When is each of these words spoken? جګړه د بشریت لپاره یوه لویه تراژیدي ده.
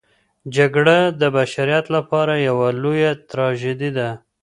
جګړه 0.55 0.97
د 1.19 1.21
بشریت 1.37 1.85
لپاره 1.95 2.33
یوه 2.47 2.67
لویه 2.81 3.11
تراژیدي 3.29 3.91
ده. 3.97 4.09